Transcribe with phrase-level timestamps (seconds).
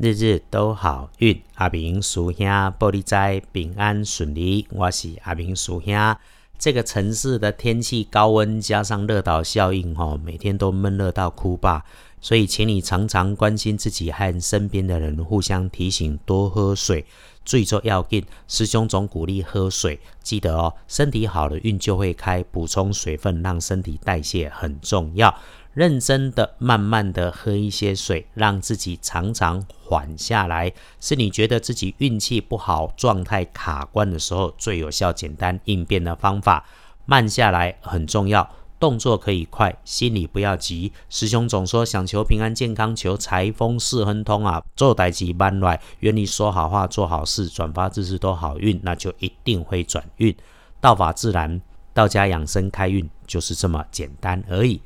[0.00, 2.44] 日日都好运，阿明叔兄
[2.80, 4.66] 玻璃斋平安顺利。
[4.70, 6.16] 我是阿明叔兄。
[6.58, 11.84] 这个城市的天气高温加上热岛效应，吼，每天都闷热到哭吧。
[12.20, 17.06] 所以，请你常常关心自己和身边的人，互相提醒多喝水。
[17.44, 25.32] 最重要紧，师兄总鼓励喝水，记得哦，身体好了运就会开，补充水分让身体代谢很重要。
[25.74, 36.64] 认真的、慢慢的喝一些水，让自己常常缓下来，是你觉得自己运气不好、状态卡关的时候最有效、简单应变的方法。
[37.06, 38.48] 慢下来很重要，
[38.78, 40.92] 动作可以快，心里不要急。
[41.10, 50.34] 师兄总说想求平安健康，求财丰四亨通啊，做代志慢来，愿你说好话、做好事、转发知识都好运，那就一定会转运。
[50.80, 51.60] 道法自然，
[51.92, 54.80] 道家养生开运就是这么简单而已。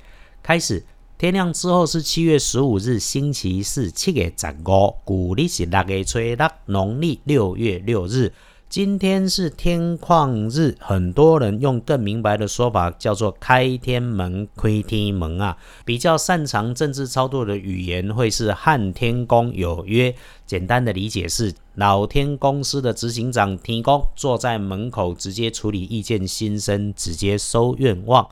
[0.49, 0.83] 开始，
[1.19, 8.33] 天亮之后是七月十五日，星期四，七月十五，古历是六月初六，农历六月六日。
[8.71, 15.55] 今天是天旷日，很多人用更明白的说法叫做开天门、窥天门啊。
[15.85, 20.15] 比较擅长政治操作的语言会是汉天公有约。
[20.47, 28.27] 简单的理解是，老天公司的执行长天公坐在门口，直接处理意见心声，直接收愿望。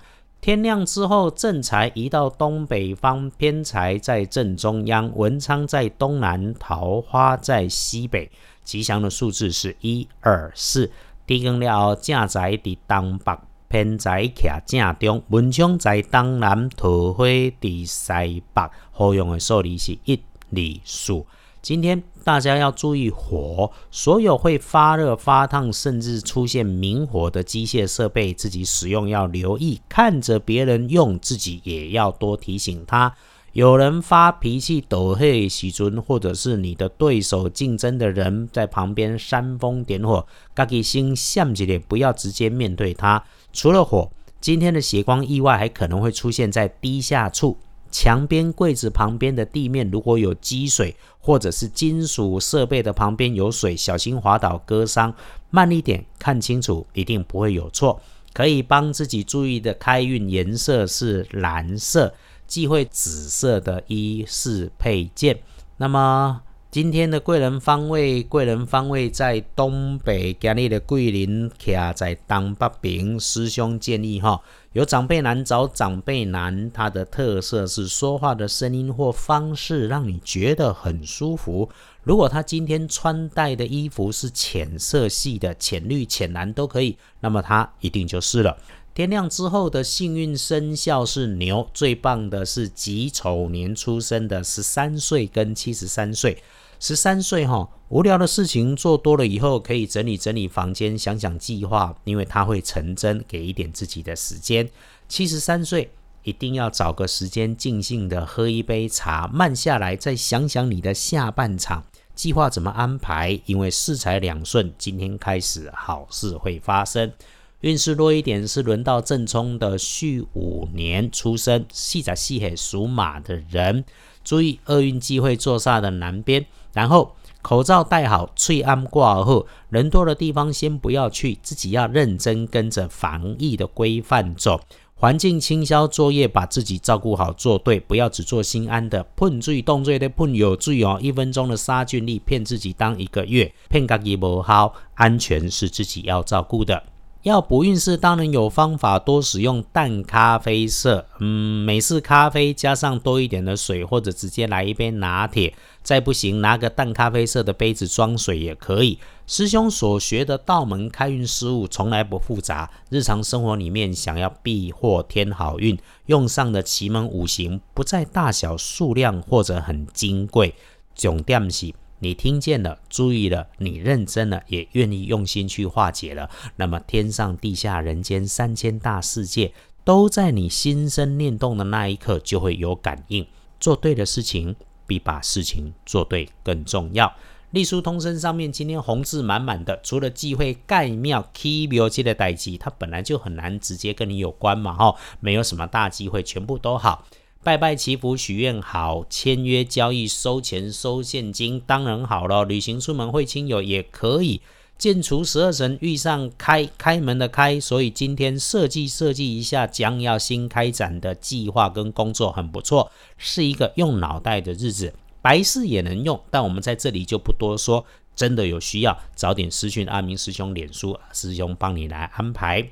[0.47, 8.31] 天亮之后，正财移到东北方，偏财在正中央，文昌在东南，桃花在西北。
[8.63, 10.89] 吉祥的数字是一二四。
[11.27, 18.71] 地根了，正财伫东北，偏财徛正中，文昌在东南，桃花伫西北。
[18.93, 20.15] 好用的数字是一、
[20.53, 21.25] 二、四。
[21.67, 29.81] 今天大家要注意火，所有会发热、发烫，甚至出现明火的机械设备，自己使用要留意。
[29.89, 33.13] 看着别人用，自己也要多提醒他。
[33.53, 43.21] 有人发脾气、抖黑喜尊，或者是你的对手、竞争的人在旁边煽风点火，自己心向一点，不要直接面对他。
[43.53, 44.09] 除了火，
[44.41, 47.59] 今天的血光意外还可能会出现在低下处。
[47.91, 55.15] 墙边、柜子旁边的地面如果有积水，或者是金属设备的旁边有水，小心滑倒割伤。
[55.51, 58.01] 慢一点，看清楚，一定不会有错。
[58.33, 62.15] 可以帮自己注意的开运颜色是蓝色，
[62.47, 65.39] 忌讳紫色的衣饰配件。
[65.77, 66.43] 那么。
[66.77, 73.19] 今天的贵人方位，贵人方位在东北，今日的桂林徛在东北边。
[73.19, 74.39] 师兄建议哈，
[74.75, 81.67] 有长辈难找长辈难，他的特色是说话的声音或方式让你觉得很舒服。
[82.03, 88.55] 如果他今天穿戴的衣服是浅色系的，浅绿、浅蓝都可以，那么他一定就是了。
[88.93, 96.37] 天亮之后的幸运生肖是牛，最棒的是己丑年出生的十三岁跟七十三岁。
[96.79, 103.25] 十三岁哈，无聊的事情做多了以后，可以整理整理房间，想想计划，因为它会成真。
[103.27, 104.69] 给一点自己的时间。
[105.09, 105.91] 七十三岁，
[106.23, 113.41] 一定要找个时间静静的喝一杯茶，慢下来，再想想你的下半场计划怎么安排。
[113.47, 117.13] 因为四财两顺，今天开始好事会发生。
[117.61, 123.85] 运势弱一点是轮到正冲的戌五年出生，细仔细黑属马的人，
[124.23, 126.45] 注意厄运机会坐煞的南边。
[126.75, 134.61] 然后口罩戴好，翠安挂后，人多的地方先不要去，自己要认真跟着防疫的规范走。
[134.99, 139.03] 环境清消作业，把自己照顾好，做对，不要只做心安的。
[139.17, 146.83] 碰罪动罪的碰有罪哦，一分钟的杀菌力骗自己当一个月，骗自己不好，安全是自己要照顾的。
[147.27, 155.53] 要补运势，当然有方法，多使用淡咖啡色，嗯，美式咖啡加上多一点的水，或者直接来一杯拿铁。
[155.83, 159.01] 再不行，拿个淡咖啡色的杯子装水也可以。
[159.27, 165.77] 师兄所学的道门开运事物从来不复杂，日常生活里面想要避祸添好运，
[166.07, 170.55] 用上的奇门五行不在大小数量或者很金贵，
[170.95, 171.75] 重点是。
[171.99, 179.53] 你听见了，注意了，你认真了，也愿意用心去化解了，那么天上地下人间三千大世界，
[179.85, 183.27] 都在你心生念动的那一刻就会有感应。
[183.59, 184.55] 做对的事情，
[184.87, 187.15] 比把事情做对更重要。
[187.53, 197.07] 隶书通身上面今天红字满满的，除了忌讳盖庙、起庙这的代机，它本来就很难直接跟你有关嘛，哈，没有什么大机会，全部都好。
[197.47, 202.43] 拜拜祈福许愿好，签约交易收钱收现金当然好了。
[202.43, 204.41] 旅行出门会亲友也可以。
[204.77, 214.93] 建除十二神遇上开开门的开，所以今天设计设计一下将要新开展的计划跟工作很不错，是一个用脑袋的日子。
[215.23, 217.87] 白事也能用，但我们在这里就不多说。
[218.17, 222.71] 真的有需要，早点私讯阿明师兄脸书，师兄帮你来安排。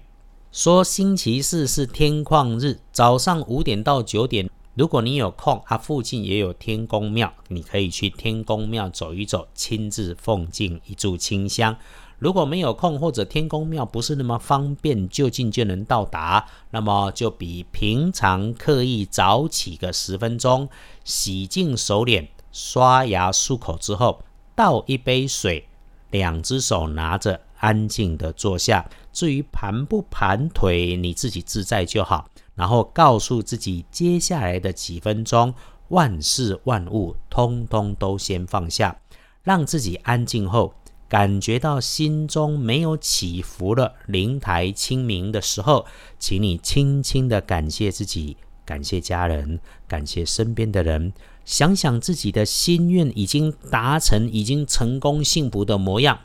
[0.50, 11.76] 说星期四是天旷日，早上五点到九点，如果你有空，啊，附近也有天公庙，你可以去天公庙走一走，亲自奉敬一炷清香。
[12.19, 20.69] 如果没有空，或者天公庙不是那么方便就近就能到达，那么就比平常刻意早起个十分钟，
[21.05, 24.23] 洗净手脸，刷牙漱口之后。
[24.56, 25.67] 倒一杯水，
[26.11, 28.88] 两只手拿着，安静的坐下。
[29.12, 32.29] 至于盘不盘腿，你自己自在就好。
[32.55, 35.55] 然后告诉自己，接下来的几分钟，
[35.89, 38.97] 万事万物通通都先放下，
[39.43, 40.75] 让自己安静后，
[41.09, 45.85] 感觉到心中没有起伏了，灵台清明的时候，
[46.19, 51.12] 请你轻轻的感谢自己，感谢家人，感谢身边的人。
[51.45, 56.19] 想想自己的心愿已经达成，已经成功幸福的模样，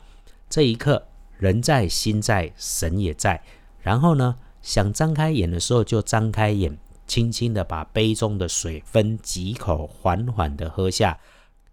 [0.48, 1.06] 这一刻
[1.36, 3.42] 人在心在神也在。
[3.80, 6.76] 然后呢，想张开眼的时候就张开眼，
[7.06, 11.18] 轻轻的把杯中的水分几口，缓缓的喝下。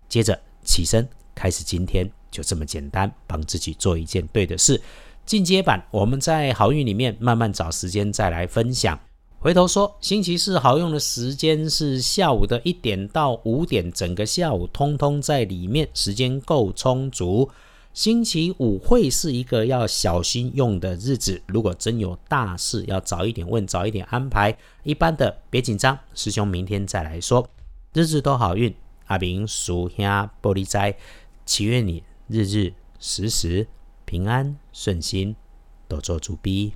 [0.08, 4.82] 接着起身开始今天，就这么简单，帮自己做一件对的事。
[5.26, 8.98] 进阶版我们在好运里面慢慢找时间再来分享。
[9.40, 17.50] 回头说，星期四好用的时间是下午的一点到五点，整个下午通通在里面，时间够充足。
[17.98, 24.56] 星期五会是一个要小心用的日子，如果真有大事，要早一点问，早一点安排。
[24.84, 27.50] 一般的别紧张，师兄明天再来说。
[27.94, 28.72] 日日都好运，
[29.08, 30.96] 阿明属下玻璃斋，
[31.44, 33.68] 祈愿你日日时时
[34.06, 35.36] 平安顺心，
[35.88, 36.74] 多做主逼。